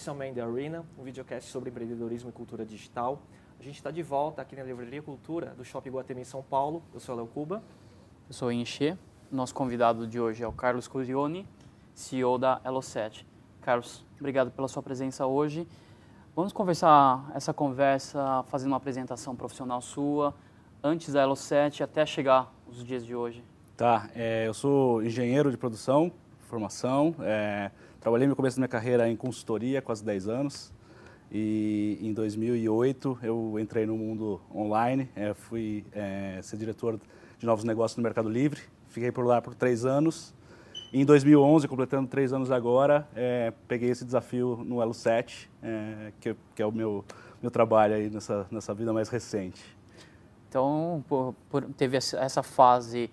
[0.00, 3.20] esse é o Man the Arena, um videocast sobre empreendedorismo e cultura digital.
[3.58, 6.82] A gente está de volta aqui na Livraria Cultura do Shopping Guatemi em São Paulo.
[6.94, 7.62] Eu sou o Léo Cuba.
[8.26, 8.96] Eu sou o Enche.
[9.30, 11.46] Nosso convidado de hoje é o Carlos Curioni,
[11.92, 13.26] CEO da Elo7.
[13.60, 15.68] Carlos, obrigado pela sua presença hoje.
[16.34, 20.34] Vamos conversar essa conversa fazendo uma apresentação profissional sua,
[20.82, 23.44] antes da Elo7 até chegar os dias de hoje.
[23.76, 26.10] Tá, é, eu sou engenheiro de produção,
[26.48, 30.72] formação, é, trabalhei no começo da minha carreira em consultoria, quase 10 anos,
[31.30, 36.98] e em 2008 eu entrei no mundo online, é, fui é, ser diretor
[37.38, 40.34] de novos negócios no Mercado Livre, fiquei por lá por três anos,
[40.92, 46.34] em 2011, completando três anos agora, é, peguei esse desafio no Elo 7, é, que,
[46.54, 47.04] que, é o meu,
[47.40, 49.62] meu trabalho aí nessa, nessa vida mais recente.
[50.48, 53.08] Então, por, por, teve essa fase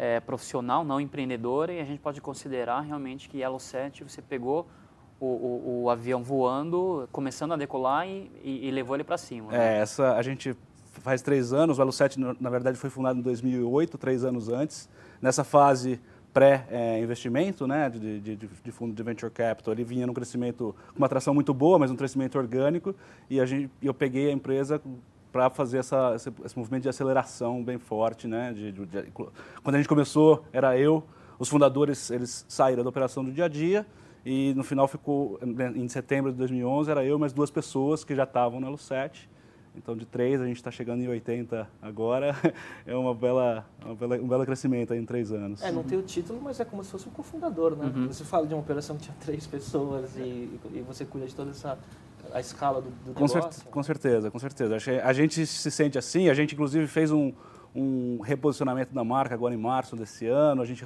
[0.00, 4.66] é, profissional, não empreendedora, e a gente pode considerar realmente que Elo 7 você pegou
[5.20, 9.52] o, o, o, avião voando, começando a decolar e, e, e levou ele para cima.
[9.52, 9.76] Né?
[9.76, 10.56] É, essa a gente
[11.02, 14.88] faz três anos, o Elo 7 na verdade foi fundado em 2008, três anos antes.
[15.20, 16.00] Nessa fase
[16.32, 19.74] pré-investimento, né, de, de, de, fundo de venture capital.
[19.74, 22.94] Ele vinha num crescimento, com uma atração muito boa, mas um crescimento orgânico,
[23.28, 24.80] e a gente, eu peguei a empresa
[25.32, 28.26] para fazer essa, esse, esse, movimento de aceleração bem forte.
[28.26, 28.74] Né, de,
[29.62, 31.04] quando a gente começou, era eu,
[31.38, 33.86] os fundadores eles saíram da operação do dia a dia,
[34.24, 35.38] e no final ficou,
[35.74, 39.28] em setembro de 2011, era eu mais duas pessoas que já estavam no Elo 7,
[39.76, 42.34] então, de 3, a gente está chegando em 80 agora.
[42.86, 45.62] É uma bela, uma bela, um belo crescimento em três anos.
[45.62, 47.92] É, não tem o título, mas é como se fosse um cofundador, né?
[47.94, 48.08] Uhum.
[48.08, 51.50] Você fala de uma operação que tinha três pessoas e, e você cuida de toda
[51.50, 51.78] essa
[52.32, 53.52] a escala do, do com negócio.
[53.52, 54.76] Cer com certeza, com certeza.
[55.02, 57.32] A gente se sente assim, a gente inclusive fez um,
[57.74, 60.62] um reposicionamento da marca agora em março desse ano.
[60.62, 60.84] A gente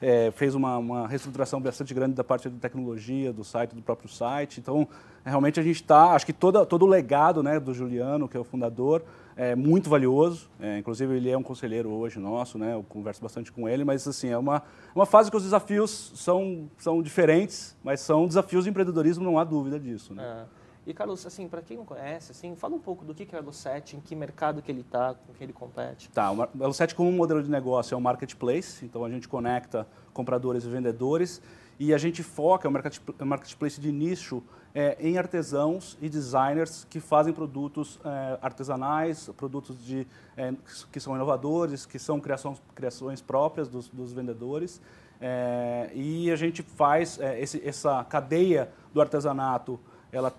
[0.00, 4.08] é, fez uma, uma, reestruturação bastante grande da parte de tecnologia, do site, do próprio
[4.08, 4.60] site.
[4.60, 4.86] Então,
[5.24, 8.40] realmente a gente está, acho que toda, todo o legado né, do Juliano, que é
[8.40, 9.02] o fundador,
[9.36, 10.50] é muito valioso.
[10.60, 14.06] É, inclusive, ele é um conselheiro hoje nosso, né, eu converso bastante com ele, mas
[14.06, 14.62] assim, é uma,
[14.94, 19.44] uma fase que os desafios são, são diferentes, mas são desafios de empreendedorismo, não há
[19.44, 20.14] dúvida disso.
[20.14, 20.22] Né?
[20.22, 20.62] É.
[20.84, 23.44] E, Carlos, assim, para quem não conhece, assim, fala um pouco do que é o
[23.44, 26.10] Elo7, em que mercado que ele está, com quem ele compete.
[26.10, 30.64] Tá, o Elo7 como modelo de negócio é um marketplace, então a gente conecta compradores
[30.64, 31.40] e vendedores
[31.78, 34.42] e a gente foca, é um marketplace de nicho,
[34.74, 40.06] é, em artesãos e designers que fazem produtos é, artesanais, produtos de,
[40.36, 40.52] é,
[40.90, 44.80] que são inovadores, que são criações, criações próprias dos, dos vendedores.
[45.20, 49.78] É, e a gente faz é, esse, essa cadeia do artesanato,
[50.10, 50.32] ela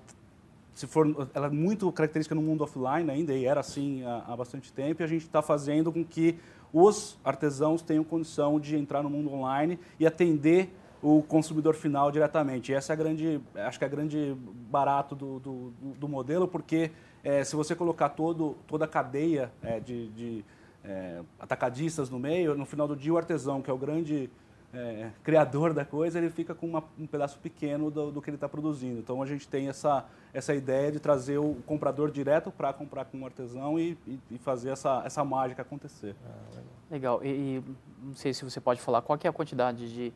[0.73, 4.35] se for, ela é muito característica no mundo offline ainda, e era assim há, há
[4.35, 6.39] bastante tempo, e a gente está fazendo com que
[6.73, 12.71] os artesãos tenham condição de entrar no mundo online e atender o consumidor final diretamente.
[12.71, 14.35] E essa é a grande, acho que é a grande
[14.71, 16.91] barato do, do, do modelo, porque
[17.21, 20.45] é, se você colocar todo, toda a cadeia é, de, de
[20.81, 24.29] é, atacadistas no meio, no final do dia o artesão, que é o grande
[24.73, 28.37] é, criador da coisa, ele fica com uma, um pedaço pequeno do, do que ele
[28.37, 28.99] está produzindo.
[28.99, 33.17] Então a gente tem essa, essa ideia de trazer o comprador direto para comprar com
[33.17, 36.15] um artesão e, e, e, fazer essa, essa mágica acontecer.
[36.25, 36.63] Ah, legal.
[36.89, 37.23] legal.
[37.23, 37.63] E, e,
[38.01, 40.13] não sei se você pode falar, qual é a quantidade de,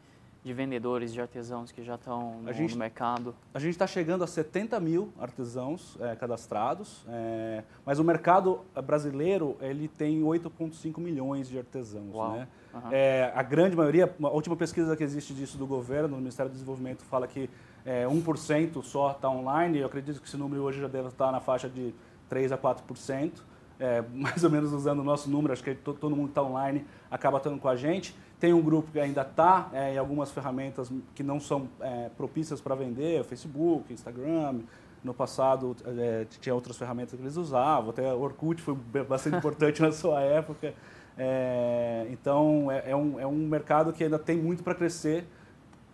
[0.48, 3.36] de vendedores, de artesãos que já estão no, gente, no mercado?
[3.54, 9.58] A gente está chegando a 70 mil artesãos é, cadastrados, é, mas o mercado brasileiro
[9.60, 12.16] ele tem 8,5 milhões de artesãos.
[12.16, 12.32] Uau.
[12.32, 12.48] Né?
[12.74, 12.90] Uhum.
[12.92, 16.54] É, a grande maioria, a última pesquisa que existe disso do governo, no Ministério do
[16.54, 17.50] Desenvolvimento, fala que
[17.86, 19.80] é, 1% só está online.
[19.80, 21.94] Eu acredito que esse número hoje já deve estar na faixa de
[22.30, 23.32] 3 a 4%.
[23.80, 26.86] É, mais ou menos usando o nosso número, acho que todo, todo mundo está online,
[27.12, 28.16] acaba estando com a gente.
[28.40, 32.62] Tem um grupo que ainda está é, em algumas ferramentas que não são é, propícias
[32.62, 34.60] para vender, Facebook, Instagram.
[35.04, 39.92] No passado é, tinha outras ferramentas que eles usavam, até Orkut foi bastante importante na
[39.92, 40.74] sua época.
[41.18, 45.26] É, então, é, é, um, é um mercado que ainda tem muito para crescer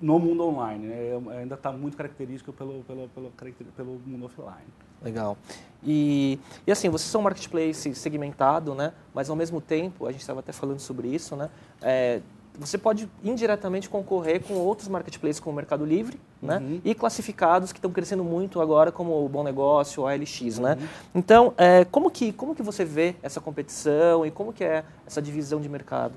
[0.01, 0.87] no mundo online.
[0.87, 0.95] Né?
[0.95, 3.31] É, ainda está muito característico pelo, pelo, pelo,
[3.75, 4.67] pelo mundo offline.
[5.03, 5.37] Legal.
[5.85, 8.93] E, e assim, vocês são um marketplace segmentado, né?
[9.13, 11.49] mas ao mesmo tempo, a gente estava até falando sobre isso, né?
[11.81, 12.21] É,
[12.57, 16.57] você pode indiretamente concorrer com outros marketplaces como o Mercado Livre, né?
[16.57, 16.69] uhum.
[16.75, 16.81] né?
[16.85, 20.73] E classificados que estão crescendo muito agora, como o Bom Negócio, o ALX, né?
[20.73, 20.79] uhum.
[20.79, 20.89] né?
[21.15, 25.21] Então, é, como, que, como que você vê essa competição e como que é essa
[25.21, 26.13] divisão de mercado?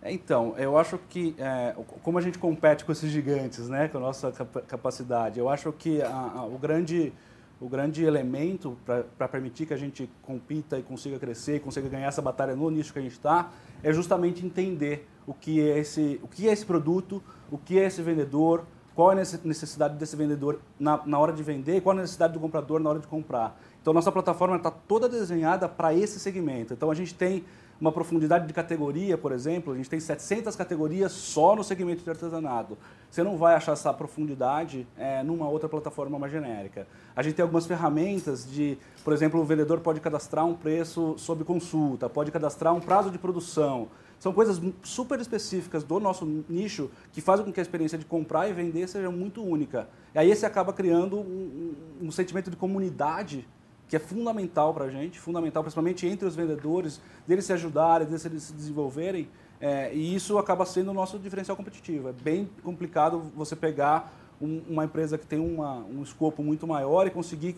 [0.00, 3.88] É, então, eu acho que, é, como a gente compete com esses gigantes, né?
[3.88, 4.30] Com a nossa
[4.68, 7.12] capacidade, eu acho que a, a, o grande
[7.60, 8.76] o grande elemento
[9.16, 12.92] para permitir que a gente compita e consiga crescer, consiga ganhar essa batalha no nicho
[12.92, 13.50] que a gente está,
[13.82, 17.84] é justamente entender o que é esse, o que é esse produto, o que é
[17.84, 18.64] esse vendedor,
[18.94, 22.32] qual é a necessidade desse vendedor na, na hora de vender, qual é a necessidade
[22.32, 23.60] do comprador na hora de comprar.
[23.80, 26.72] Então, nossa plataforma está toda desenhada para esse segmento.
[26.72, 27.44] Então, a gente tem
[27.80, 32.08] uma profundidade de categoria, por exemplo, a gente tem 700 categorias só no segmento de
[32.08, 32.76] artesanato.
[33.10, 36.86] Você não vai achar essa profundidade é, numa outra plataforma mais genérica.
[37.14, 41.44] A gente tem algumas ferramentas de, por exemplo, o vendedor pode cadastrar um preço sob
[41.44, 43.88] consulta, pode cadastrar um prazo de produção.
[44.18, 48.48] São coisas super específicas do nosso nicho que fazem com que a experiência de comprar
[48.48, 49.88] e vender seja muito única.
[50.14, 53.46] E aí você acaba criando um, um, um sentimento de comunidade
[53.88, 58.22] que é fundamental para a gente, fundamental principalmente entre os vendedores, deles se ajudarem, deles
[58.22, 59.28] se desenvolverem,
[59.60, 62.08] é, e isso acaba sendo o nosso diferencial competitivo.
[62.08, 67.06] É bem complicado você pegar um, uma empresa que tem uma, um escopo muito maior
[67.06, 67.56] e conseguir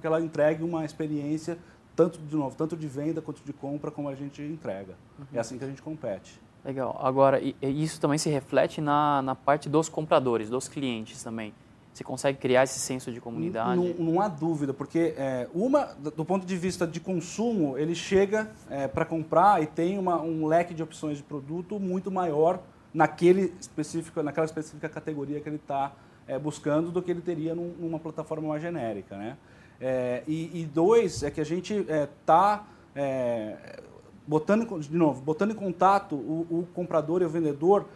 [0.00, 1.58] que ela entregue uma experiência
[1.94, 4.94] tanto de novo, tanto de venda quanto de compra como a gente entrega.
[5.18, 5.26] Uhum.
[5.34, 6.40] É assim que a gente compete.
[6.64, 6.98] Legal.
[7.02, 11.52] Agora, isso também se reflete na, na parte dos compradores, dos clientes também.
[11.92, 13.76] Você consegue criar esse senso de comunidade?
[13.76, 18.50] Não, não há dúvida, porque é, uma, do ponto de vista de consumo, ele chega
[18.70, 22.60] é, para comprar e tem uma, um leque de opções de produto muito maior
[22.94, 25.92] naquele específico, naquela específica categoria que ele está
[26.26, 29.16] é, buscando do que ele teria num, numa plataforma mais genérica.
[29.16, 29.36] Né?
[29.78, 33.82] É, e, e, dois, é que a gente está é, é,
[34.26, 37.86] botando, de novo, botando em contato o, o comprador e o vendedor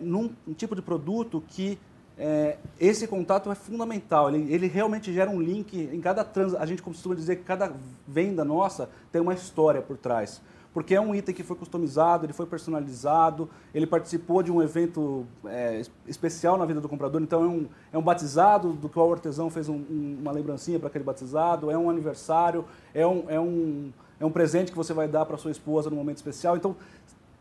[0.00, 1.80] num um tipo de produto que
[2.18, 4.28] é, esse contato é fundamental.
[4.28, 6.54] Ele, ele, realmente gera um link em cada trans.
[6.54, 7.72] A gente costuma dizer que cada
[8.06, 10.40] venda nossa tem uma história por trás.
[10.72, 15.24] Porque é um item que foi customizado, ele foi personalizado, ele participou de um evento
[15.46, 17.22] é, especial na vida do comprador.
[17.22, 20.80] Então é um, é um batizado do qual o artesão fez um, um, uma lembrancinha
[20.80, 24.92] para aquele batizado, é um aniversário, é um, é um, é um presente que você
[24.92, 26.56] vai dar para sua esposa no momento especial.
[26.56, 26.74] Então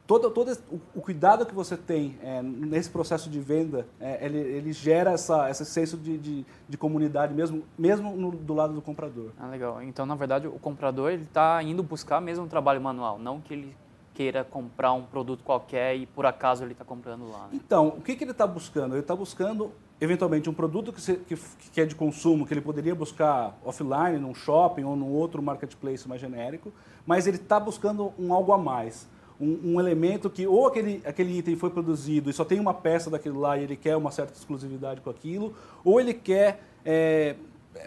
[0.06, 0.52] todo, todo
[0.96, 5.50] o, cuidado que você tem é, nesse processo de venda, é, ele, ele, gera essa,
[5.50, 9.32] esse senso de, de, de comunidade mesmo, mesmo no, do lado do comprador.
[9.40, 9.82] Ah, legal.
[9.82, 13.54] Então, na verdade, o comprador ele está indo buscar mesmo um trabalho manual, não que
[13.54, 13.76] ele
[14.14, 17.48] queira comprar um produto qualquer e por acaso ele está comprando lá.
[17.48, 17.50] Né?
[17.54, 18.94] Então, o que, que ele está buscando?
[18.94, 21.36] Ele está buscando eventualmente um produto que, se, que,
[21.72, 26.08] que, é de consumo, que ele poderia buscar offline, num shopping ou num outro marketplace
[26.08, 26.72] mais genérico,
[27.08, 29.08] mas ele está buscando um algo a mais
[29.44, 33.10] um, um, elemento que ou aquele, aquele item foi produzido e só tem uma peça
[33.10, 35.54] daquilo lá e ele quer uma certa exclusividade com aquilo,
[35.84, 37.36] ou ele quer é,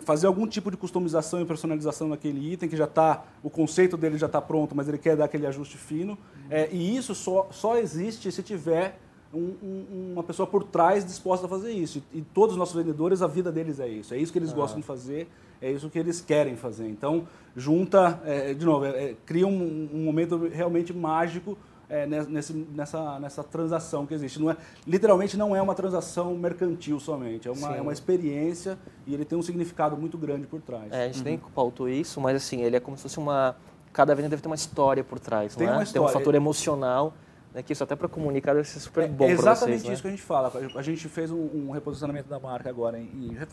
[0.02, 4.18] fazer algum tipo de customização e personalização naquele item que já está, o conceito dele
[4.18, 6.12] já está pronto, mas ele quer dar aquele ajuste fino.
[6.12, 6.46] Uhum.
[6.50, 8.98] É, e isso só, só existe se tiver
[9.32, 12.02] um, um, uma pessoa por trás disposta a fazer isso.
[12.12, 14.14] E, e, todos os nossos vendedores, a vida deles é isso.
[14.14, 15.28] É isso que eles gostam de fazer
[15.60, 16.88] é isso que eles querem fazer.
[16.88, 17.26] Então,
[17.56, 21.56] junta, é, de novo, é, é, cria um, um, momento realmente mágico
[21.88, 24.40] é, nesse, nessa, nessa transação que existe.
[24.40, 24.56] Não é,
[24.86, 29.38] literalmente não é uma transação mercantil somente, é uma, é uma experiência e ele tem
[29.38, 30.92] um significado muito grande por trás.
[30.92, 31.24] É, a gente uhum.
[31.24, 33.56] nem pautou isso, mas assim, ele é como se fosse uma...
[33.92, 35.70] Cada venda deve ter uma história por trás, tem é?
[35.70, 36.06] Uma história.
[36.06, 37.14] Tem um fator emocional
[37.56, 39.40] né, que isso até para comunicar deve ser super é, bom para vocês.
[39.40, 39.92] Exatamente né?
[39.94, 40.52] isso que a gente fala.
[40.74, 42.98] A gente fez um, um reposicionamento da marca agora.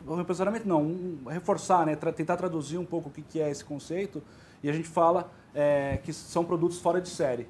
[0.05, 3.49] Um reposicionamento não, um, reforçar, né, tra tentar traduzir um pouco o que, que é
[3.49, 4.21] esse conceito.
[4.61, 7.47] E a gente fala é, que são produtos fora de série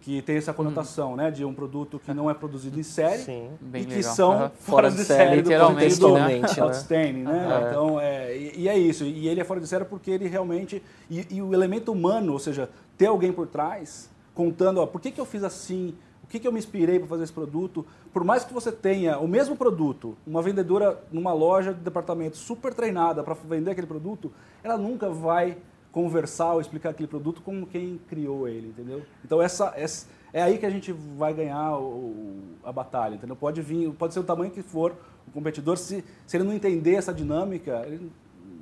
[0.00, 1.16] que tem essa conotação, hum.
[1.16, 4.14] né, de um produto que não é produzido em série Sim, e que legal.
[4.14, 4.50] são uhum.
[4.58, 6.42] fora de série, literalmente, do né?
[6.58, 7.30] outstanding, né?
[7.46, 7.68] Uhum.
[7.68, 9.04] Então, é, e, e, é isso.
[9.04, 12.40] E ele é fora de série porque ele realmente e, e, o elemento humano, ou
[12.40, 12.68] seja,
[12.98, 16.46] ter alguém por trás, contando, ó, por que, que eu fiz assim, o que, que
[16.46, 17.84] eu me inspirei para fazer esse produto.
[18.12, 22.72] Por mais que você tenha o mesmo produto, uma vendedora numa loja de departamento super
[22.72, 25.58] treinada para vender aquele produto, ela nunca vai
[25.90, 29.02] conversar ou explicar aquele produto como quem criou ele, entendeu?
[29.22, 33.36] Então essa, essa é aí que a gente vai ganhar o, a batalha, entendeu?
[33.36, 34.96] Pode vir, pode ser o tamanho que for
[35.28, 38.10] o competidor, se, se ele não entender essa dinâmica, ele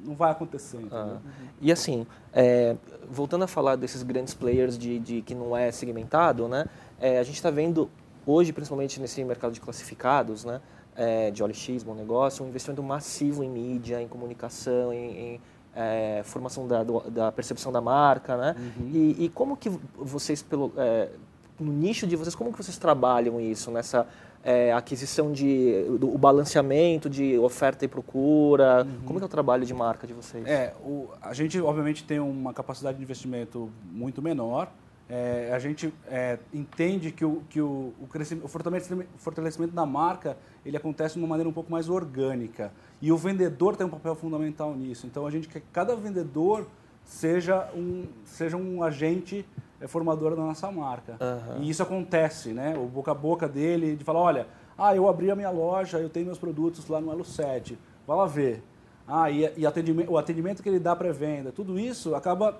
[0.04, 0.80] não vai acontecer.
[0.90, 1.18] Ah.
[1.60, 2.76] E assim, é,
[3.08, 6.66] voltando a falar desses grandes players de, de que não é segmentado, né?
[7.00, 7.90] É, a gente está vendo
[8.26, 10.60] hoje, principalmente nesse mercado de classificados, né?
[10.96, 15.40] É, de OLX, bom negócio, um investimento massivo em mídia, em comunicação, em, em
[15.74, 18.56] é, formação da, da, percepção da marca, né?
[18.58, 18.90] Uhum.
[18.92, 21.10] E, e, como que vocês, pelo, é,
[21.58, 24.06] no nicho de vocês, como que vocês trabalham isso nessa
[24.42, 28.84] é, aquisição de do, o balanceamento de oferta e procura?
[28.84, 29.00] Uhum.
[29.06, 30.46] Como é, é o trabalho de marca de vocês?
[30.46, 34.70] É, o, a gente obviamente tem uma capacidade de investimento muito menor.
[35.12, 39.84] É, a gente é, entende que, o, que o, o, crescimento, o fortalecimento, fortalecimento da
[39.84, 42.72] marca ele acontece de uma maneira um pouco mais orgânica.
[43.02, 45.08] E o vendedor tem um papel fundamental nisso.
[45.08, 46.64] Então a gente quer que cada vendedor
[47.04, 49.44] seja um, seja um agente
[49.80, 51.16] é formadora da nossa marca.
[51.20, 51.62] Uhum.
[51.62, 52.76] E isso acontece, né?
[52.76, 54.46] O boca a boca dele, de falar, olha,
[54.82, 57.78] Ah, eu abri a minha loja, eu tenho meus produtos lá no Elo 7.
[58.06, 58.62] Vai lá ver.
[59.06, 62.58] Ah, e, e atendimento, o atendimento que ele dá pré-venda, tudo isso acaba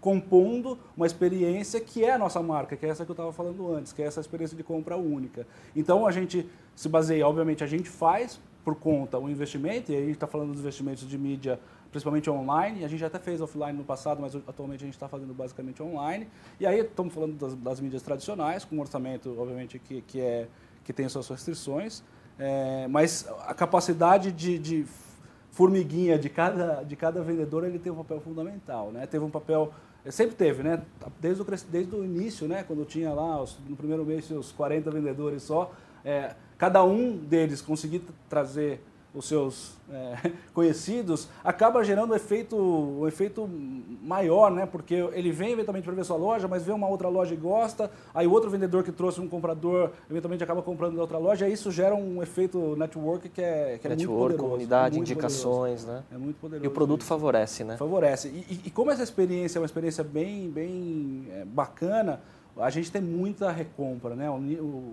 [0.00, 3.74] compondo uma experiência que é a nossa marca, que é essa que eu estava falando
[3.74, 5.46] antes, que é essa experiência de compra única.
[5.74, 10.02] Então a gente se baseia, obviamente, a gente faz por conta o investimento, e aí
[10.02, 11.58] a gente está falando dos investimentos de mídia,
[11.90, 15.32] principalmente online, a gente até fez offline no passado, mas atualmente a gente está fazendo
[15.32, 16.28] basicamente online.
[16.60, 20.48] E aí estamos falando das, das, mídias tradicionais, com um orçamento, obviamente, que, que, é,
[20.84, 22.02] que tem suas restrições,
[22.38, 24.86] é, mas a capacidade de, de
[25.50, 28.92] formiguinha de cada, de cada vendedor ele tem um papel fundamental.
[28.92, 29.06] Né?
[29.06, 29.72] Teve um papel
[30.10, 30.80] Sempre teve, né?
[31.20, 32.62] Desde o, desde o início, né?
[32.62, 35.72] Quando tinha lá, os, no primeiro mês, os 40 vendedores só,
[36.04, 38.82] é, cada um deles conseguir trazer
[39.14, 43.48] os seus é, conhecidos, acaba gerando um efeito, um efeito
[44.02, 44.66] maior, né?
[44.66, 47.90] Porque ele vem eventualmente para ver sua loja, mas vê uma outra loja e gosta,
[48.14, 51.52] aí o outro vendedor que trouxe um comprador, eventualmente acaba comprando da outra loja, e
[51.52, 54.44] isso gera um efeito network que é, que é network, muito poderoso.
[54.44, 56.04] comunidade, muito indicações, poderoso.
[56.10, 56.16] né?
[56.16, 56.64] É muito poderoso.
[56.64, 57.08] E o produto isso.
[57.08, 57.76] favorece, né?
[57.76, 58.28] Favorece.
[58.28, 62.20] E, e, e, como essa experiência é uma experiência bem, bem é, bacana,
[62.58, 64.28] a gente tem muita recompra, né?
[64.30, 64.34] O,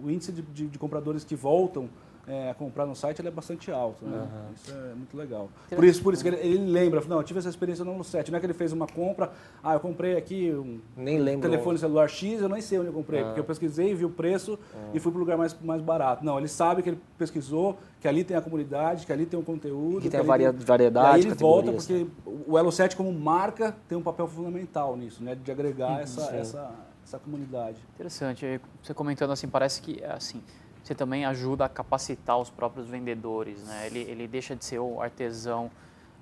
[0.04, 1.90] o índice de, de, de compradores que voltam
[2.28, 4.06] é, comprar no site ele é bastante alto.
[4.06, 4.18] Né?
[4.18, 4.54] Uhum.
[4.56, 5.50] Isso é muito legal.
[5.70, 8.32] Por isso, por isso que ele, ele, lembra, não, eu tive essa experiência no site.
[8.32, 9.32] Não é que ele fez uma compra,
[9.64, 12.94] ah, eu comprei aqui um nem lembro telefone celular X, eu nem sei onde eu
[12.94, 14.58] comprei, porque eu pesquisei, vi o preço
[14.94, 16.26] e fui para o lugar mais, mais barato.
[16.26, 19.44] Não, ele sabe que ele pesquisou, que ali tem a comunidade, que ali tem um
[19.44, 20.02] conteúdo.
[20.02, 23.98] Que tem a variedade, E aí ele volta, porque o Elo 7 como marca tem
[23.98, 25.36] um papel fundamental nisso, né?
[25.36, 26.72] De agregar essa, essa,
[27.06, 27.78] essa comunidade.
[27.94, 28.60] Interessante.
[28.82, 30.42] Você comentando assim, parece que assim
[30.84, 33.88] você também ajuda a capacitar os próprios vendedores, né?
[33.88, 35.72] Ele, ele deixa de ser o artesão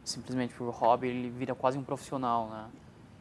[0.05, 2.65] simplesmente por hobby, ele vira quase um profissional, né?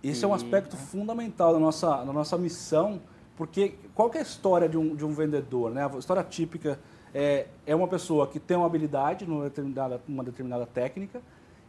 [0.02, 0.82] Isso e, é um aspecto né?
[0.82, 3.00] fundamental da nossa, da nossa missão,
[3.36, 5.84] porque qual é a história de um, de um vendedor, né?
[5.84, 6.78] A história típica
[7.12, 11.20] é, é uma pessoa que tem uma habilidade numa determinada, numa determinada técnica,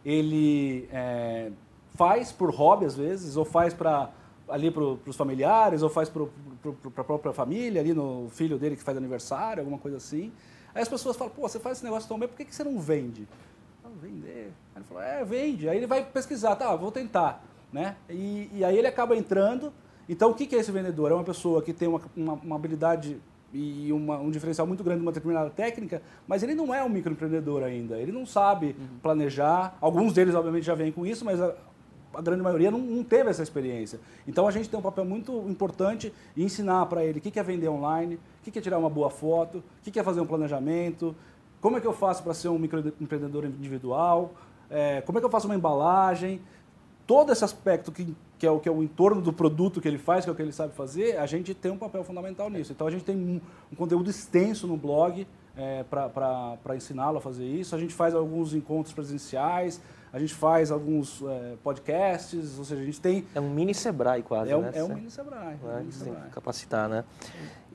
[0.05, 1.51] ele é,
[1.95, 4.11] faz por hobby às vezes, ou faz para
[4.47, 6.23] ali para os familiares, ou faz para
[6.97, 10.31] a própria família, ali no filho dele que faz aniversário, alguma coisa assim.
[10.73, 12.63] Aí as pessoas falam, pô, você faz esse negócio tão bem, por que, que você
[12.63, 13.27] não vende?
[13.83, 14.51] Ah, vender.
[14.75, 15.69] Aí ele falou, é, vende.
[15.69, 17.43] Aí ele vai pesquisar, tá, vou tentar.
[17.71, 17.95] Né?
[18.09, 19.71] E, e aí ele acaba entrando.
[20.07, 21.11] Então, o que, que é esse vendedor?
[21.11, 23.19] É uma pessoa que tem uma, uma, uma habilidade
[23.53, 27.63] e uma, um diferencial muito grande numa determinada técnica, mas ele não é um microempreendedor
[27.63, 27.97] ainda.
[27.99, 28.99] Ele não sabe uhum.
[29.01, 29.77] planejar.
[29.79, 31.53] Alguns deles, obviamente, já vêm com isso, mas a,
[32.13, 33.99] a grande maioria não, não, teve essa experiência.
[34.27, 37.43] Então a gente tem um papel muito importante em ensinar para ele o que é
[37.43, 41.15] vender online, o que é tirar uma boa foto, o que é fazer um planejamento,
[41.61, 44.33] como é que eu faço para ser um microempreendedor individual,
[44.69, 46.41] é, como é que eu faço uma embalagem,
[47.07, 49.97] todo esse aspecto que, que, é o, que é o entorno do produto que ele
[49.97, 52.71] faz, que é o que ele sabe fazer, a gente tem um papel fundamental nisso.
[52.71, 53.41] Então a gente tem um,
[53.71, 57.75] um conteúdo extenso no blog é, para ensiná-lo a fazer isso.
[57.75, 59.81] A gente faz alguns encontros presenciais,
[60.13, 63.25] a gente faz alguns é, podcasts, ou seja, a gente tem...
[63.33, 64.71] É um mini Sebrae quase, é um, né?
[64.75, 65.57] É um mini Sebrae.
[65.63, 66.29] É um mini Sebrae.
[66.31, 67.03] capacitar, né?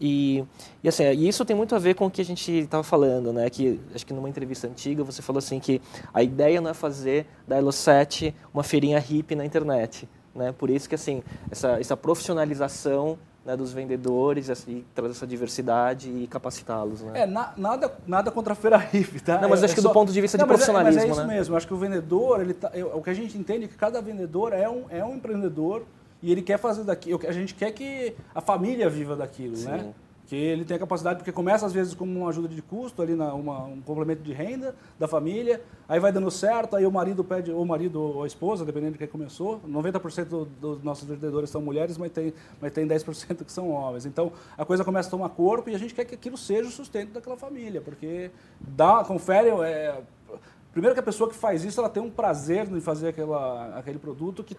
[0.00, 0.44] E,
[0.80, 3.32] e assim, e isso tem muito a ver com o que a gente estava falando,
[3.32, 3.50] né?
[3.50, 5.82] Que acho que numa entrevista antiga você falou assim que
[6.14, 10.52] a ideia não é fazer da Elo7 uma feirinha hippie na internet, né?
[10.52, 13.18] Por isso que assim, essa, essa profissionalização
[13.48, 17.00] né, dos vendedores e trazer essa diversidade e capacitá-los.
[17.00, 17.22] Né?
[17.22, 19.40] É, na, nada, nada contra a feira RIF, tá?
[19.40, 19.88] Não, mas é, acho é que só...
[19.88, 21.34] do ponto de vista não, de profissionalismo, é, mas é isso né?
[21.34, 24.02] mesmo, acho que o vendedor, ele tá, o que a gente entende é que cada
[24.02, 25.86] vendedor é um, é um empreendedor
[26.22, 29.78] e ele quer fazer daquilo, a gente quer que a família viva daquilo, né?
[29.78, 29.84] Sim.
[29.86, 29.94] né?
[30.28, 33.14] Que ele tem a capacidade, porque começa às vezes como uma ajuda de custo, ali
[33.14, 37.24] na, uma, um complemento de renda da família, aí vai dando certo, aí o marido
[37.24, 41.08] pede, ou o marido ou a esposa, dependendo de quem começou, 90% do, dos nossos
[41.08, 44.04] vendedores são mulheres, mas tem, mas tem 10% que são homens.
[44.04, 46.72] Então a coisa começa a tomar corpo e a gente quer que aquilo seja o
[46.72, 48.30] sustento daquela família, porque
[48.60, 49.98] dá, confere, é,
[50.72, 53.98] primeiro que a pessoa que faz isso, ela tem um prazer em fazer aquela, aquele
[53.98, 54.54] produto que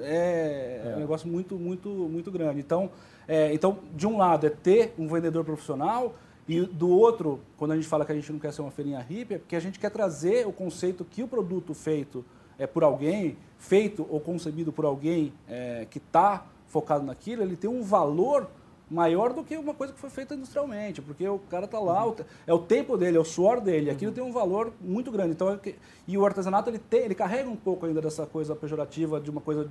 [0.00, 0.96] é, é.
[0.96, 2.60] um negócio muito, muito, muito grande.
[2.60, 2.90] Então,
[3.26, 6.14] é, então, de um lado é ter um vendedor profissional
[6.48, 9.00] e do outro, quando a gente fala que a gente não quer ser uma feirinha
[9.00, 12.24] hippie, é porque a gente quer trazer o conceito que o produto feito
[12.58, 17.68] é por alguém, feito ou concebido por alguém é, que está focado naquilo, ele tem
[17.68, 18.48] um valor
[18.90, 22.16] maior do que uma coisa que foi feita industrialmente, porque o cara está lá, uhum.
[22.46, 24.14] é o tempo dele, é o suor dele, aquilo uhum.
[24.14, 25.32] tem um valor muito grande.
[25.32, 25.74] Então, é
[26.06, 29.40] e o artesanato ele, tem, ele carrega um pouco ainda dessa coisa pejorativa de uma
[29.40, 29.68] coisa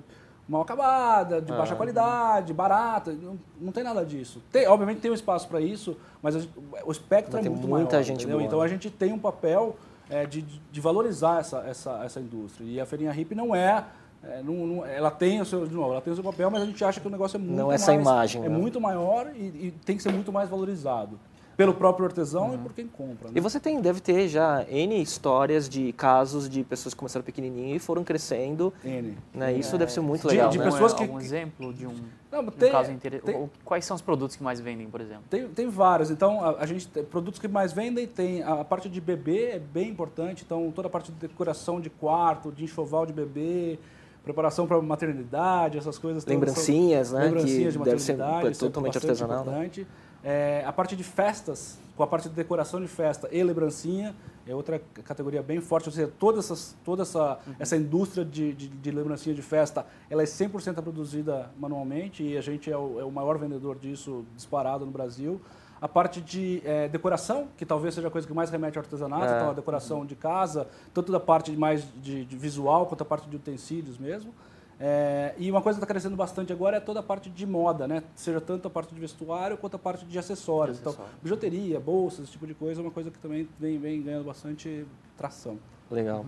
[0.48, 3.12] mal acabada, de baixa ah, qualidade, barata.
[3.12, 4.42] Não, não tem nada disso.
[4.52, 6.48] Tem, obviamente tem um espaço para isso, mas
[6.86, 8.04] o espectro é muito muita maior.
[8.04, 8.26] Gente.
[8.26, 9.76] Então a gente tem um papel
[10.10, 12.66] é, de, de valorizar essa, essa, essa indústria.
[12.66, 13.84] E a feirinha hip não é
[14.30, 16.62] é, não, não, ela tem o seu de novo, ela tem o seu papel, mas
[16.62, 18.58] a gente acha que o negócio é muito não essa mais, imagem, é né?
[18.58, 21.18] muito maior e, e, tem que ser muito mais valorizado.
[21.56, 22.56] pelo próprio artesão uhum.
[22.56, 23.30] e por quem compra.
[23.30, 23.34] Né?
[23.36, 27.76] E você tem, deve ter já N histórias de casos de pessoas que começaram pequenininho
[27.76, 28.72] e foram crescendo.
[28.84, 29.18] N.
[29.34, 29.54] Né?
[29.54, 30.50] Isso é, deve ser muito legal.
[30.50, 30.70] De, de né?
[30.70, 31.04] pessoas que...
[31.04, 31.96] Um exemplo de um,
[32.32, 33.50] Não, tem, um caso interessante.
[33.66, 35.24] Quais são os produtos que mais vendem, por exemplo?
[35.30, 36.12] Tem, tem vários.
[36.12, 39.60] Então, a, a gente produtos que mais vendem tem a, a, parte de bebê é
[39.60, 40.44] bem importante.
[40.46, 43.80] Então, toda a parte de decoração de quarto, de enxoval de bebê,
[44.28, 46.26] preparação para maternidade, essas coisas.
[46.26, 47.24] Lembrancinhas, né?
[47.24, 48.44] Lembrancinhas que de maternidade.
[48.44, 49.46] Deve ser totalmente artesanal.
[49.46, 49.52] Né?
[49.52, 49.88] Importante.
[50.24, 54.16] É, a parte de festas, com a parte de decoração de festa e lembrancinha,
[54.46, 55.88] é outra categoria bem forte.
[55.88, 57.56] Ou seja, toda, essas, toda essa, uhum.
[57.60, 62.42] essa indústria de, de, de, lembrancinha de festa, ela é 100% produzida manualmente e a
[62.42, 65.40] gente é o, é o, maior vendedor disso disparado no Brasil.
[65.82, 69.26] A parte de é, decoração, que talvez seja a coisa que mais remete ao artesanato,
[69.26, 69.38] é.
[69.38, 73.30] então a decoração de casa, tanto da parte mais de, de visual quanto a parte
[73.30, 74.34] de utensílios mesmo.
[74.80, 77.88] É, e uma coisa que está crescendo bastante agora é toda a parte de moda,
[77.88, 78.04] né?
[78.16, 80.78] Seja tanto a parte de vestuário quanto a parte de acessórios.
[80.78, 84.04] De então, bijuteria, bolsas, esse tipo de coisa é uma coisa que também vem, vem
[84.04, 84.86] ganhando bastante
[85.18, 85.58] tração.
[85.90, 86.26] Legal.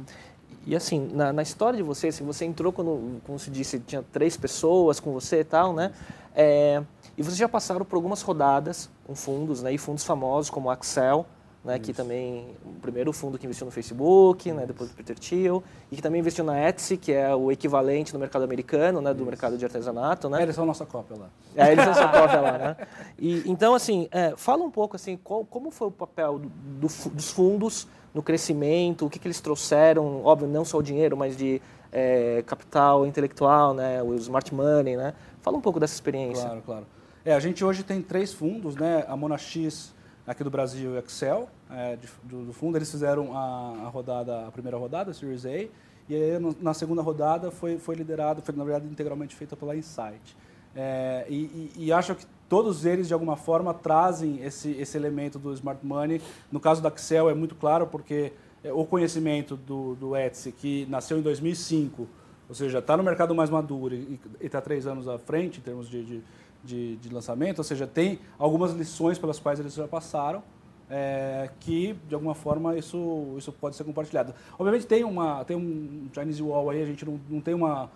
[0.65, 4.03] E assim, na, na história de você, assim, você entrou quando, como se disse, tinha
[4.11, 5.91] três pessoas com você e tal, né?
[6.35, 6.81] É,
[7.19, 9.73] e vocês já passaram por algumas rodadas com fundos, né?
[9.73, 11.25] E fundos famosos como a Axel,
[11.65, 15.61] né, que também o primeiro fundo que investiu no Facebook, né, depois do Peter Thiel,
[15.91, 19.17] e que também investiu na Etsy, que é o equivalente no mercado americano, né, do
[19.17, 19.25] Isso.
[19.25, 20.39] mercado de artesanato, né?
[20.39, 21.29] É, eles são nossa cópia lá.
[21.57, 22.77] É, eles são nossa cópia lá, né?
[23.19, 27.09] E, então, assim, é, fala um pouco, assim, qual, como foi o papel do, do,
[27.09, 31.35] dos fundos no crescimento, o que, que eles trouxeram, óbvio, não só o dinheiro, mas
[31.35, 31.61] de
[31.91, 35.13] é, capital intelectual, né, o smart money, né?
[35.41, 36.45] Fala um pouco dessa experiência.
[36.45, 36.98] Claro, claro.
[37.25, 39.93] É, a gente hoje tem três fundos, né, a Monax
[40.25, 42.77] aqui do Brasil e Excel, é, de, do, do, fundo.
[42.77, 46.73] Eles fizeram a, a, rodada, a primeira rodada, a Series A, e aí, no, na
[46.73, 50.35] segunda rodada foi, foi liderado, foi na verdade integralmente feita pela Insight.
[50.75, 51.35] É, e,
[51.75, 55.85] e, e, acho que todos eles, de alguma forma, trazem esse, esse elemento do Smart
[55.85, 56.21] Money.
[56.51, 58.31] No caso da Excel é muito claro, porque
[58.63, 62.07] é, o conhecimento do, do Etsy, que nasceu em 2005,
[62.47, 65.87] ou seja, está no mercado mais maduro e está três anos à frente em termos
[65.89, 66.23] de, de
[66.63, 70.43] de, de lançamento, ou seja, tem algumas lições pelas quais eles já passaram,
[70.89, 74.33] é, que de alguma forma isso, isso pode ser compartilhado.
[74.57, 77.89] Obviamente tem, uma, tem um Chinese Wall aí, a gente não, não tem uma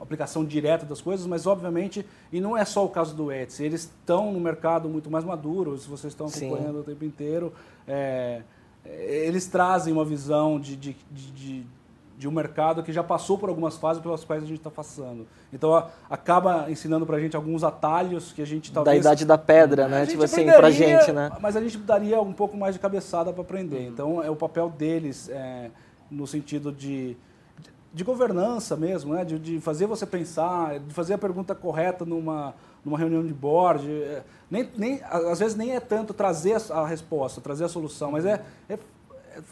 [0.00, 3.82] aplicação direta das coisas, mas obviamente, e não é só o caso do Etsy, eles
[3.82, 6.80] estão no mercado muito mais maduro, se vocês estão acompanhando Sim.
[6.80, 7.52] o tempo inteiro,
[7.88, 8.42] é,
[8.84, 11.66] eles trazem uma visão de, de, de,
[12.16, 15.26] de um mercado que já passou por algumas fases pelas quais a gente está passando.
[15.52, 18.96] Então a, acaba ensinando para a gente alguns atalhos que a gente talvez...
[18.96, 20.06] Da idade da pedra, né?
[20.06, 21.30] Tipo assim, para a gente, né?
[21.40, 23.80] Mas a gente daria um pouco mais de cabeçada para aprender.
[23.80, 23.88] Uhum.
[23.88, 25.70] Então é o papel deles é,
[26.10, 27.16] no sentido de,
[27.92, 29.24] de governança mesmo, né?
[29.24, 33.90] De, de, fazer você pensar, de fazer a pergunta correta numa, numa reunião de board.
[33.90, 38.12] É, nem, nem, às vezes nem é tanto trazer a, a resposta, trazer a solução,
[38.12, 38.78] mas é, é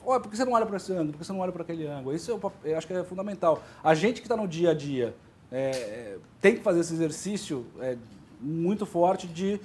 [0.05, 1.12] Olha, por que você não olha para esse ângulo?
[1.12, 2.14] Por que você não olha para aquele ângulo?
[2.14, 3.62] Isso eu, eu, acho que é fundamental.
[3.83, 5.14] A gente que está no dia a dia
[5.51, 7.97] é, é, tem que fazer esse exercício é,
[8.40, 9.61] muito forte de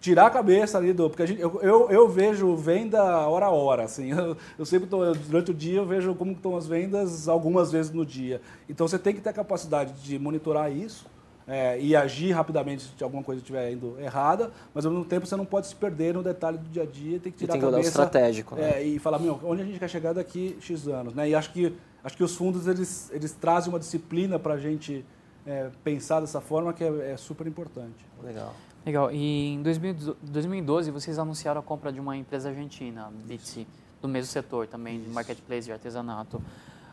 [0.00, 1.08] tirar a cabeça ali do.
[1.08, 3.84] Porque gente, eu, eu, eu, vejo venda hora a hora.
[3.84, 7.72] Assim, eu, eu sempre tô, durante o dia eu vejo como estão as vendas algumas
[7.72, 8.40] vezes no dia.
[8.68, 11.06] Então você tem que ter a capacidade de monitorar isso
[11.46, 15.36] é, e agir rapidamente se alguma coisa estiver indo errada, mas ao mesmo tempo você
[15.36, 17.66] não pode se perder no detalhe do dia a dia, tem que tirar tem que
[17.66, 18.78] a cabeça estratégico, né?
[18.78, 21.28] é, e falar, meu, onde a gente quer chegar daqui X anos, né?
[21.28, 25.04] E acho que acho que os fundos eles eles trazem uma disciplina para a gente
[25.46, 28.04] é, pensar dessa forma que é, é, super importante.
[28.22, 28.54] Legal.
[28.84, 29.10] Legal.
[29.12, 33.66] E em 2012 vocês anunciaram a compra de uma empresa argentina, Bitsy,
[34.00, 36.42] do mesmo setor também, de marketplace de artesanato.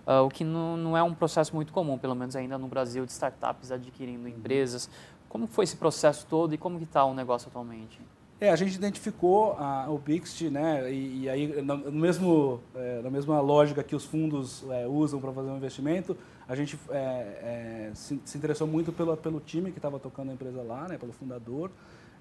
[0.05, 3.05] Uh, o que não, não, é um processo muito comum, pelo menos ainda no Brasil,
[3.05, 4.89] de startups adquirindo empresas.
[5.29, 7.99] Como foi esse processo todo e como está o negócio atualmente?
[8.39, 13.11] É, a gente identificou a, o Bixt, né, e, e, aí no, mesmo, é, na
[13.11, 16.17] mesma lógica que os fundos é, usam para fazer um investimento,
[16.49, 20.33] a gente é, é, se, se, interessou muito pelo, pelo time que estava tocando a
[20.33, 21.69] empresa lá, né, pelo fundador.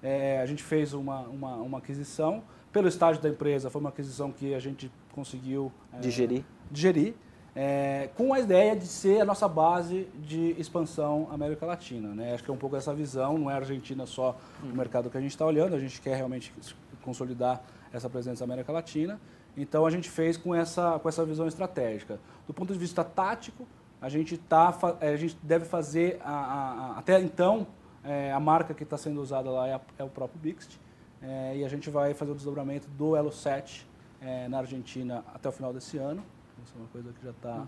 [0.03, 2.43] É, a gente fez uma, uma, uma, aquisição.
[2.71, 6.43] Pelo estágio da empresa, foi uma aquisição que a gente conseguiu digerir.
[6.69, 7.15] digerir
[7.55, 12.09] é, com a ideia de ser a nossa base de expansão América Latina.
[12.09, 12.33] Né?
[12.33, 15.17] Acho que é um pouco essa visão, não é a Argentina só o mercado que
[15.17, 16.53] a gente está olhando, a gente quer realmente
[17.01, 17.61] consolidar
[17.91, 19.19] essa presença na América Latina.
[19.55, 22.19] Então a gente fez com essa, com essa visão estratégica.
[22.47, 23.67] Do ponto de vista tático,
[24.01, 27.67] a gente, tá, a gente deve fazer, a, a, a até então,
[28.03, 30.79] é, a marca que está sendo usada lá é, é o próprio Bixt,
[31.21, 33.85] é, e a gente vai fazer o desdobramento do Elo 7
[34.21, 36.23] é, na Argentina até o final desse ano.
[36.63, 37.67] Isso é uma coisa que já está uhum.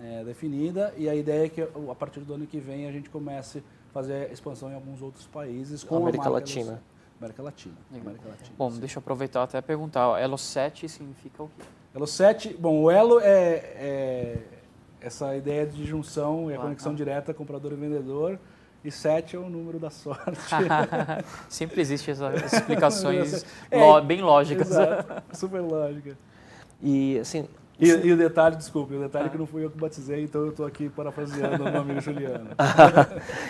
[0.00, 0.94] é, definida.
[0.96, 3.92] E a ideia é que a partir do ano que vem a gente comece a
[3.92, 5.84] fazer expansão em alguns outros países.
[5.84, 6.82] Com América Latina.
[7.18, 7.74] América Latina.
[7.90, 8.80] América Latina bom, sim.
[8.80, 10.20] deixa eu aproveitar até perguntar.
[10.20, 11.64] Elo 7 significa o quê?
[11.94, 14.38] Elo 7, bom, o Elo é, é
[15.00, 16.96] essa ideia de junção e a ah, conexão tá.
[16.96, 18.38] direta comprador e vendedor.
[18.84, 20.40] E 7 é o número da sorte.
[21.48, 24.70] Sempre existe essas explicações é, bem lógicas.
[24.70, 26.18] Exato, super lógica.
[26.82, 27.46] E assim,
[27.82, 30.42] e, e, o detalhe, desculpe, o detalhe é que não fui eu que batizei, então
[30.42, 32.50] eu estou aqui parafraseando o meu amigo Juliano.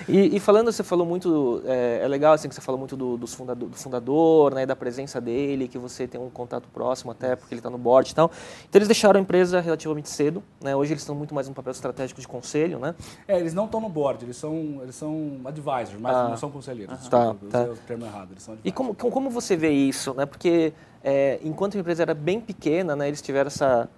[0.09, 3.19] e, e, falando, você falou muito, é, é, legal assim que você falou muito do,
[3.19, 7.37] do, fundador, do fundador, né, da presença dele, que você tem um contato próximo até,
[7.37, 8.31] porque ele está no board e tal.
[8.67, 11.73] Então eles deixaram a empresa relativamente cedo, né, hoje eles estão muito mais no papel
[11.73, 12.95] estratégico de conselho, né?
[13.29, 16.51] É, eles não estão no board, eles são, eles são advisors, mas ah, não são
[16.51, 17.07] conselheiros.
[17.07, 17.65] Tá, tá.
[17.65, 20.73] o termo errado, eles são E como, como você vê isso, né, porque
[21.05, 23.91] é, enquanto a empresa era bem pequena, né, eles tiveram essa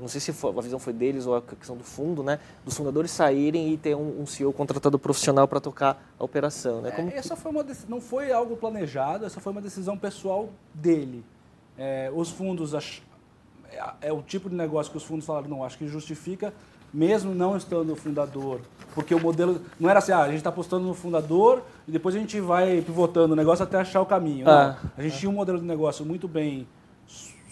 [0.00, 3.10] não sei se a visão foi deles ou a questão do fundo, né, dos fundadores
[3.10, 6.90] saírem e ter um, um CEO contratado profissional para tocar a operação, né?
[6.90, 11.24] Como é, essa foi uma não foi algo planejado, essa foi uma decisão pessoal dele.
[11.78, 13.00] É, os fundos ach,
[13.70, 16.52] é, é, o tipo de negócio que os fundos falaram, não, acho que justifica,
[16.92, 18.60] mesmo não estando o fundador,
[18.94, 22.14] porque o modelo não era assim, ah, a gente está apostando no fundador e depois
[22.16, 24.48] a gente vai pivotando o negócio até achar o caminho.
[24.48, 26.66] Ah, a gente tinha um modelo de negócio muito bem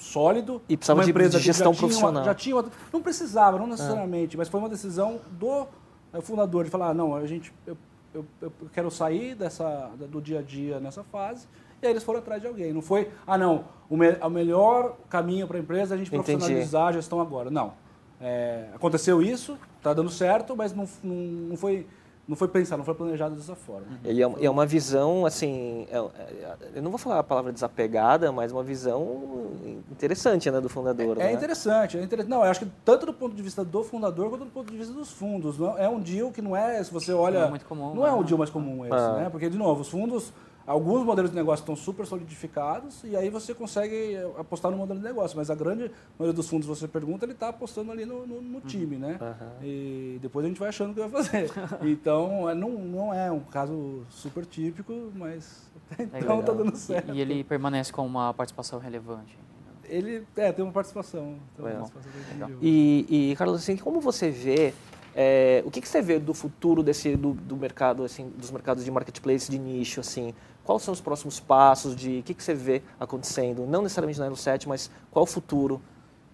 [0.09, 0.61] sólido.
[0.69, 2.23] E precisava uma empresa de gestão já profissional.
[2.23, 4.39] Uma, já tinha não precisava, não necessariamente, é.
[4.39, 5.67] mas foi uma decisão do
[6.13, 7.77] eh, fundador de falar, não, a gente, eu,
[8.15, 11.47] eu, eu, quero sair dessa, do dia a dia nessa fase.
[11.81, 12.73] E aí eles foram atrás de alguém.
[12.73, 16.11] Não foi, ah, não, o, me, o melhor caminho para a empresa é a gente
[16.11, 16.99] profissionalizar Entendi.
[16.99, 17.51] a gestão agora.
[17.51, 17.73] Não.
[18.21, 21.87] É, aconteceu isso, está dando certo, mas não, não, não foi
[22.29, 23.87] não foi pensado, não foi planejado dessa forma.
[24.05, 28.31] Ele é, é uma visão, assim, é, é, eu não vou falar a palavra desapegada,
[28.31, 29.53] mas uma visão
[29.91, 31.17] interessante, né, do fundador.
[31.17, 31.31] É, né?
[31.31, 32.31] é interessante, é interessante.
[32.31, 34.77] Não, eu acho que tanto do ponto de vista do fundador quanto do ponto de
[34.77, 35.59] vista dos fundos.
[35.59, 37.95] Não, é um deal que não é, se você olha, não é muito comum.
[37.95, 38.27] Não é um né?
[38.27, 39.13] deal mais comum esse, ah.
[39.15, 39.31] né?
[39.31, 40.31] Porque de novo, os fundos
[40.69, 45.05] Alguns modelos de negócio estão super solidificados e aí você consegue apostar no modelo de
[45.07, 48.43] negócio, mas a grande maioria dos fundos você pergunta, ele está apostando ali no, no,
[48.43, 49.19] no time, né?
[49.19, 49.49] Uhum.
[49.63, 51.51] E depois a gente vai achando o que vai fazer.
[51.89, 57.15] então, é, não, não é um caso super típico, mas então está dando certo.
[57.15, 59.39] E, e ele permanece com uma participação relevante?
[59.85, 61.39] Ele é, tem uma participação.
[61.57, 64.75] Tem uma participação e, e, Carlos, assim, como você vê
[65.21, 68.85] é, o que, que, você vê do futuro desse do, do, mercado assim dos mercados
[68.85, 70.33] de marketplace de nicho assim
[70.69, 73.65] Quais são os próximos passos de o que, que você vê acontecendo?
[73.67, 75.81] Não necessariamente na Elo 7, mas qual o futuro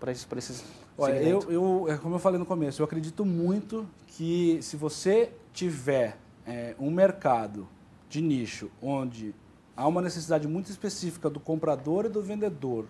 [0.01, 0.64] para esses, para esses
[0.99, 5.33] Olha, eu, eu, é como eu falei no começo, eu acredito muito que se você
[5.53, 7.68] tiver é, um mercado
[8.09, 9.33] de nicho onde
[9.77, 12.87] há uma necessidade muito específica do comprador e do vendedor,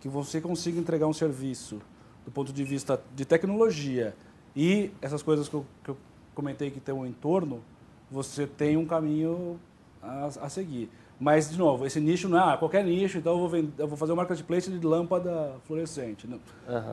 [0.00, 1.82] que você consiga entregar um serviço
[2.24, 4.16] do ponto de vista de tecnologia
[4.56, 5.98] e essas coisas que eu, que eu
[6.34, 7.62] comentei que tem um entorno,
[8.10, 9.60] você tem um caminho
[10.08, 10.90] a, a seguir.
[11.20, 13.88] Mas, de novo, esse nicho não é ah, qualquer nicho, então eu vou, vender, eu
[13.88, 16.28] vou fazer um marketplace de lâmpada fluorescente.
[16.28, 16.38] Uhum.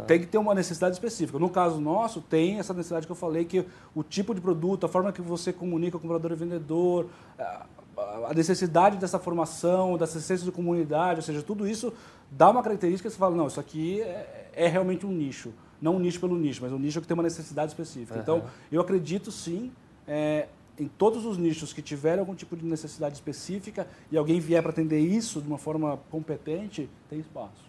[0.08, 1.38] Tem que ter uma necessidade específica.
[1.38, 4.90] No caso nosso, tem essa necessidade que eu falei, que o tipo de produto, a
[4.90, 7.06] forma que você comunica com o comprador e vendedor,
[8.28, 11.94] a necessidade dessa formação, dessa essência de comunidade, ou seja, tudo isso
[12.32, 15.54] dá uma característica que você fala, não, isso aqui é, é realmente um nicho.
[15.80, 18.16] Não um nicho pelo nicho, mas um nicho que tem uma necessidade específica.
[18.16, 18.22] Uhum.
[18.22, 19.72] Então, eu acredito sim
[20.08, 20.48] é,
[20.80, 24.72] em todos os nichos que tiverem algum tipo de necessidade específica e alguém vier para
[24.72, 27.66] atender isso de uma forma competente, tem espaço.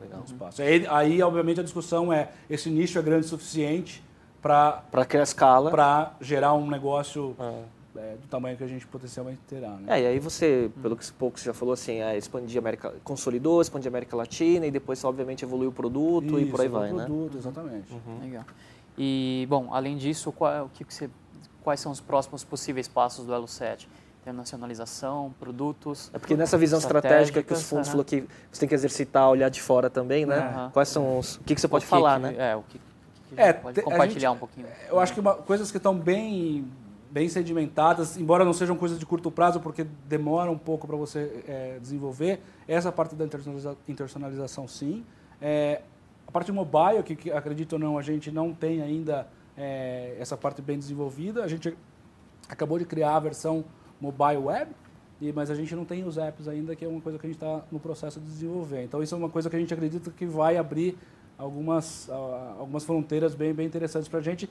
[0.00, 0.20] Legal.
[0.20, 0.62] Tem espaço.
[0.62, 4.02] Aí, aí, obviamente, a discussão é: esse nicho é grande o suficiente
[4.40, 4.84] para.
[4.90, 5.70] Para criar escala.
[5.70, 7.36] Para gerar um negócio.
[7.38, 7.84] É.
[7.96, 9.68] É, do tamanho que a gente potencialmente terá.
[9.68, 9.84] Né?
[9.86, 12.92] É, e aí você, pelo que pouco você já falou, assim, é, expandir a América,
[13.04, 16.66] consolidou, expandir a América Latina e depois, obviamente, evoluiu o produto Isso, e por aí
[16.66, 17.04] vai, o né?
[17.04, 17.92] produto, exatamente.
[17.92, 18.18] Uhum.
[18.20, 18.44] Legal.
[18.98, 21.08] E, bom, além disso, qual, o que você
[21.64, 23.88] quais são os próximos possíveis passos do Elo 7?
[24.20, 26.10] Internacionalização, produtos.
[26.14, 27.92] É porque nessa visão estratégica que os fundos uhum.
[27.92, 30.54] falou que você tem que exercitar, olhar de fora também, né?
[30.56, 30.70] Uhum.
[30.70, 31.36] Quais são os.
[31.36, 32.52] O que, que você pode que falar, que, né?
[32.52, 34.66] É, o que, que é, pode compartilhar gente, um pouquinho.
[34.88, 36.70] Eu acho que uma, coisas que estão bem
[37.10, 41.44] bem sedimentadas, embora não sejam coisas de curto prazo, porque demora um pouco para você
[41.46, 42.40] é, desenvolver.
[42.66, 45.04] Essa parte da internacionaliza internacionalização, sim.
[45.40, 45.82] É,
[46.26, 50.36] a parte mobile, que, que acredito ou não, a gente não tem ainda é, essa
[50.36, 51.44] parte bem desenvolvida.
[51.44, 51.76] A gente
[52.48, 53.64] acabou de criar a versão
[54.00, 54.70] mobile web,
[55.20, 57.28] e, mas a gente não tem os apps ainda, que é uma coisa que a
[57.28, 58.82] gente está no processo de desenvolver.
[58.82, 60.98] Então, isso é uma coisa que a gente acredita que vai abrir
[61.38, 64.48] algumas, uh, algumas fronteiras bem, bem interessantes para a gente,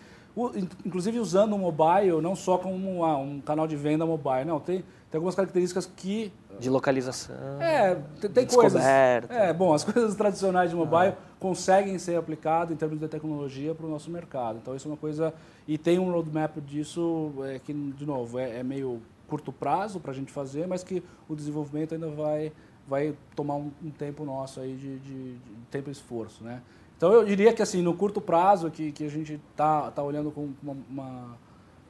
[0.85, 5.17] inclusive usando o mobile não só como um canal de venda mobile, não, tem, tem
[5.17, 6.31] algumas características que...
[6.59, 8.83] De localização, É, tem, tem coisas...
[9.29, 11.17] É, bom, as coisas tradicionais de mobile ah.
[11.39, 14.97] conseguem ser aplicadas em termos de tecnologia para o nosso mercado, então isso é uma
[14.97, 15.33] coisa...
[15.67, 19.01] E tem um roadmap disso é, que, de novo, é, é meio
[19.33, 22.51] curto prazo para a gente fazer, mas que o desenvolvimento ainda vai,
[22.87, 26.61] vai tomar um, um tempo nosso aí de, de, de, tempo e esforço, né?
[26.97, 30.31] Então eu diria que assim no curto prazo que, que a gente está tá olhando
[30.31, 31.37] com uma, uma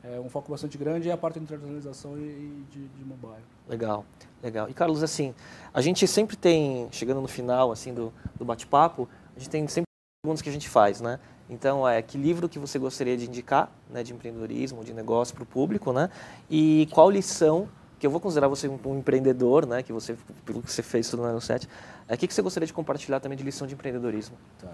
[0.03, 3.43] é, um foco bastante grande é a parte de internacionalização e, e de, de, mobile.
[3.67, 4.05] Legal,
[4.41, 4.69] legal.
[4.69, 5.33] E Carlos, assim,
[5.73, 9.87] a gente sempre tem, chegando no final assim do, do bate-papo, a gente tem sempre
[10.21, 11.19] perguntas que a gente faz, né?
[11.49, 15.43] Então, é que livro que você gostaria de indicar, né, de empreendedorismo, de negócio para
[15.43, 16.09] o público, né?
[16.49, 17.67] E qual lição
[18.03, 19.81] que eu vou considerar você um, um empreendedor, né?
[19.81, 21.69] Que você, pelo que você fez tudo no 7,
[22.05, 24.35] é o que, que você gostaria de compartilhar também de lição de empreendedorismo?
[24.59, 24.73] Tá.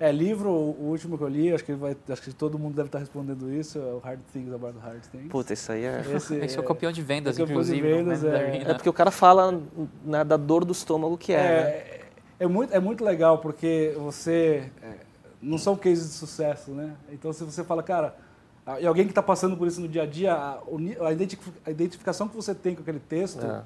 [0.00, 2.88] É, livro, o último que eu li, acho que, vai, acho que todo mundo deve
[2.88, 5.28] estar respondendo isso, é o Hard Things About Hard Things.
[5.28, 6.00] Puta, isso aí é...
[6.12, 7.86] Esse, Esse é, o campeão de vendas, é inclusive.
[7.86, 8.56] De vendas, é...
[8.56, 8.74] é...
[8.74, 9.60] porque o cara fala
[10.04, 12.08] né, da dor do estômago que é, é, né?
[12.40, 14.72] é, muito, é muito legal, porque você...
[14.82, 14.94] É,
[15.40, 16.96] não são cases de sucesso, né?
[17.12, 18.16] Então, se você fala, cara...
[18.78, 22.54] E alguém que está passando por isso no dia a dia, a, identificação que você
[22.54, 23.62] tem com aquele texto é.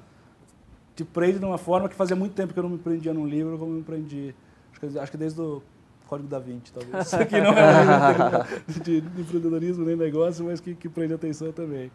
[0.95, 3.27] te prende de uma forma que fazia muito tempo que eu não me prendia num
[3.27, 4.33] livro como eu me prendi.
[4.71, 5.61] Acho que, acho que desde o
[6.07, 7.05] Código da Vinci, talvez.
[7.07, 11.91] Isso aqui não é de, de empreendedorismo nem negócio, mas que, que prende atenção também.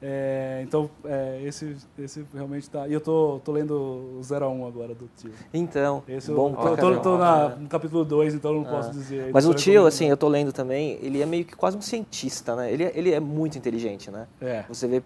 [0.00, 2.86] É, então, é, esse, esse realmente está.
[2.86, 5.32] E eu tô, tô lendo o 0 a 1 agora do tio.
[5.52, 6.50] Então, esse bom.
[6.50, 8.70] Eu tô, tô, tô na, no capítulo 2, então não ah.
[8.70, 9.30] posso dizer.
[9.32, 12.54] Mas o tio, assim, eu tô lendo também, ele é meio que quase um cientista,
[12.54, 12.72] né?
[12.72, 14.28] Ele, é, ele é muito inteligente, né?
[14.40, 14.64] É.
[14.68, 15.02] Você vê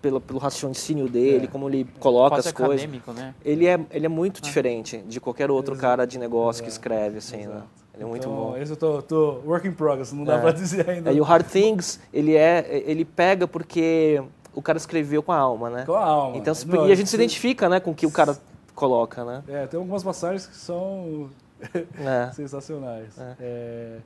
[0.00, 1.48] pelo, pelo raciocínio dele, é.
[1.48, 2.88] como ele coloca as coisas.
[3.14, 3.34] Né?
[3.44, 4.44] Ele é, ele é muito ah.
[4.44, 5.86] diferente de qualquer outro Exato.
[5.86, 6.64] cara de negócio Exato.
[6.64, 7.42] que escreve, assim, né?
[7.42, 7.58] Exato.
[7.58, 7.81] né?
[8.02, 8.56] Ele é muito então, bom.
[8.56, 10.40] Esse eu tô, tô work in progress, não dá é.
[10.40, 11.10] pra dizer ainda.
[11.10, 14.22] É, e o Hard Things, ele, é, ele pega porque
[14.54, 15.84] o cara escreveu com a alma, né?
[15.86, 16.36] Com a alma.
[16.36, 18.36] Então, não, e a gente se identifica né, com o que o cara
[18.74, 19.42] coloca, né?
[19.48, 21.30] É, tem algumas passagens que são
[21.98, 22.30] é.
[22.32, 23.16] sensacionais.
[23.18, 23.36] É.
[23.40, 23.98] É,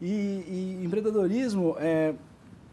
[0.00, 2.14] e, e, empreendedorismo, é,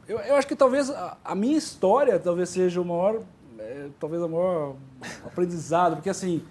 [0.08, 3.22] eu, eu, acho que talvez a, a, minha história talvez seja o maior,
[3.58, 4.76] é, talvez o maior
[5.26, 6.44] aprendizado, porque assim,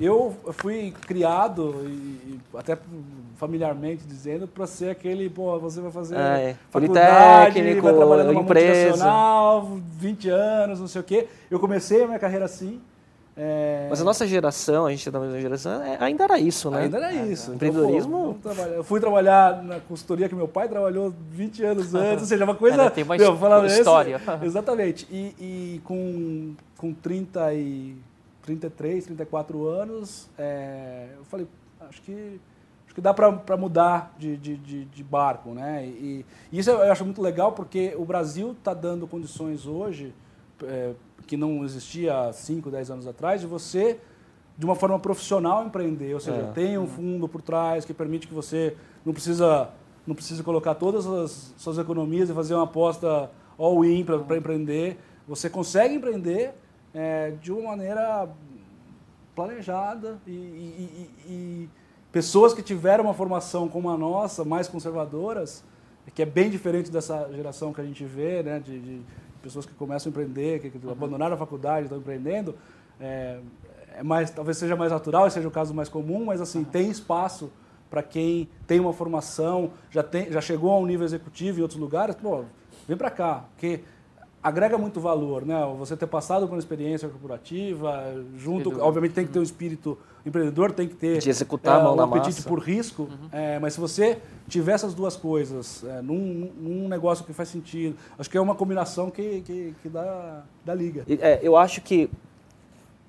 [0.00, 2.76] eu fui criado, e, até
[3.36, 8.88] familiarmente dizendo, para ser aquele, pô, você vai fazer é, faculdade, vai trabalhar numa empresa.
[8.88, 11.28] multinacional, 20 anos, não sei o quê.
[11.50, 12.80] Eu comecei a minha carreira assim.
[13.36, 13.86] É...
[13.90, 16.84] Mas a nossa geração, a gente é da mesma geração, é, ainda era isso, né?
[16.84, 17.50] Ainda era isso.
[17.50, 18.38] É, empreendedorismo.
[18.40, 22.28] Então, pô, eu fui trabalhar na consultoria que meu pai trabalhou 20 anos antes, ou
[22.28, 22.78] seja, uma coisa.
[22.78, 24.16] Ainda tem uma meu, falava, história.
[24.16, 25.06] Esse, exatamente.
[25.10, 27.94] E, e, com, com 30 e
[28.42, 31.46] 33, 34 anos, é, eu falei,
[31.90, 32.40] acho que
[32.96, 35.84] que dá para mudar de, de, de, de, barco, né?
[35.84, 40.14] E, e, isso eu acho muito legal porque o Brasil está dando condições hoje
[40.62, 40.94] é,
[41.26, 44.00] que não existia há 5, 10 anos atrás de você
[44.56, 46.52] de uma forma profissional empreender, ou seja, é.
[46.52, 49.68] tem um fundo por trás que permite que você não precisa
[50.06, 54.96] não precisa colocar todas as suas economias e fazer uma aposta all-in para empreender.
[55.28, 56.54] Você consegue empreender
[56.94, 58.26] é, de uma maneira
[59.34, 61.68] planejada e, e, e, e,
[62.16, 65.62] pessoas que tiveram uma formação como a nossa, mais conservadoras,
[66.14, 69.02] que é bem diferente dessa geração que a gente vê, né, de, de
[69.42, 70.92] pessoas que começam a empreender, que, que uhum.
[70.92, 72.54] abandonaram a faculdade, estão empreendendo,
[72.98, 73.38] é,
[73.98, 76.64] é, mais, talvez seja mais natural, seja o caso mais comum, mas assim uhum.
[76.64, 77.52] tem espaço
[77.90, 81.78] para quem tem uma formação, já, tem, já chegou a um nível executivo em outros
[81.78, 82.44] lugares, pô,
[82.88, 83.80] vem para cá, porque
[84.46, 85.56] agrega muito valor, né?
[85.76, 90.70] Você ter passado por uma experiência corporativa, junto, obviamente tem que ter um espírito empreendedor,
[90.70, 92.48] tem que ter de executar é, um na apetite massa.
[92.48, 93.02] por risco.
[93.02, 93.28] Uhum.
[93.32, 97.96] É, mas se você tiver essas duas coisas é, num, num, negócio que faz sentido,
[98.16, 101.04] acho que é uma combinação que, que, que dá, dá liga.
[101.08, 102.08] É, eu acho que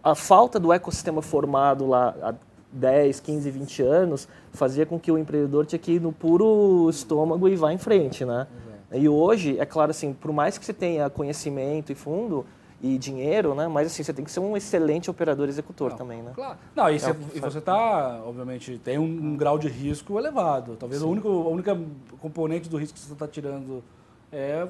[0.04, 2.34] a falta do ecossistema formado lá há
[2.72, 7.48] 10, 15, 20 anos fazia com que o empreendedor tinha que ir no puro estômago
[7.48, 8.48] e vá em frente, né?
[8.50, 8.67] Uhum.
[8.92, 12.46] E hoje, é claro, assim, por mais que você tenha conhecimento e fundo
[12.82, 13.68] e dinheiro, né?
[13.68, 16.32] Mas assim, você tem que ser um excelente operador executor não, também, né?
[16.34, 16.58] Claro.
[16.76, 20.76] Não, e, é e você está, obviamente, tem um, um, grau de risco elevado.
[20.76, 21.78] Talvez o único, a única
[22.22, 23.84] componente do risco que você está tirando
[24.32, 24.68] é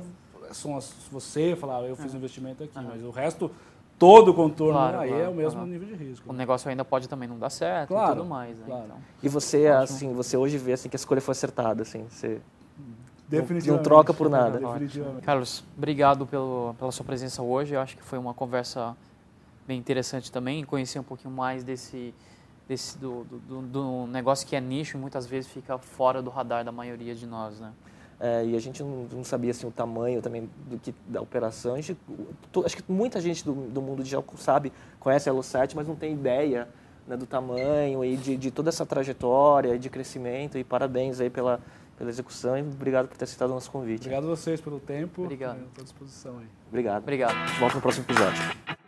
[0.52, 3.52] são as, você falar, eu fiz um investimento aqui, mas o resto
[4.00, 5.68] todo o contorno claro, aí claro, é o mesmo claro.
[5.68, 6.30] nível de risco.
[6.30, 8.58] O negócio ainda pode também não dar certo e tudo mais.
[8.60, 8.66] Né?
[8.68, 8.98] Então.
[9.22, 12.40] E você, assim, você hoje vê assim que a escolha foi acertada, assim, você
[13.28, 13.78] Definitivamente.
[13.78, 14.60] Não, troca por nada.
[15.22, 17.74] Carlos, obrigado pelo, pela sua presença hoje.
[17.74, 18.96] Eu acho que foi uma conversa
[19.68, 20.64] bem interessante também.
[20.64, 22.14] Conhecer um pouquinho mais desse,
[22.68, 26.64] desse do, do, do negócio que é nicho e muitas vezes fica fora do radar
[26.64, 27.74] da maioria de nós, né?
[28.20, 31.76] É, e a gente não, não, sabia assim, o tamanho também do que, da operação.
[31.76, 31.96] A gente,
[32.66, 36.14] acho que muita gente do, do mundo digital sabe, conhece a Elo7, mas não tem
[36.14, 36.68] ideia
[37.08, 40.58] né, do tamanho e de, de toda essa trajetória de crescimento.
[40.58, 41.60] E parabéns aí pela,
[41.98, 44.02] pela execução e obrigado por ter aceitado o nosso convite.
[44.02, 45.24] Obrigado a vocês pelo tempo.
[45.24, 45.60] Obrigado.
[45.66, 46.48] Estou à disposição aí.
[46.70, 47.02] Obrigado.
[47.04, 47.60] Obrigado.
[47.60, 48.87] Volta no próximo episódio.